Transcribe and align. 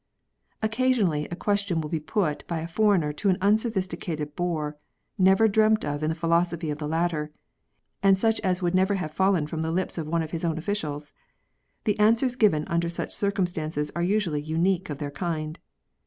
Occasionally 0.63 1.27
a 1.29 1.35
question 1.35 1.79
will 1.79 1.87
be 1.89 1.99
put 1.99 2.43
by 2.47 2.61
a 2.61 2.67
foreigner 2.67 3.13
to 3.13 3.29
an 3.29 3.37
unsophisticated 3.39 4.35
boor, 4.35 4.75
never 5.15 5.47
dreamt 5.47 5.85
of 5.85 6.01
in 6.01 6.09
the 6.09 6.15
philosophy 6.15 6.71
of 6.71 6.79
the 6.79 6.87
latter, 6.87 7.29
and 8.01 8.17
such 8.17 8.39
as 8.41 8.63
would 8.63 8.73
never 8.73 8.95
have 8.95 9.11
fallen 9.11 9.45
from 9.45 9.61
the 9.61 9.69
lips 9.69 9.99
of 9.99 10.07
one 10.07 10.23
of 10.23 10.31
his 10.31 10.43
own 10.43 10.57
officials; 10.57 11.13
the 11.83 11.99
answers 11.99 12.35
given 12.35 12.67
under 12.67 12.89
such 12.89 13.13
circumstances 13.13 13.91
are 13.95 14.01
usually 14.01 14.41
unique 14.41 14.89
of 14.89 14.97
their 14.97 15.11
kind. 15.11 15.59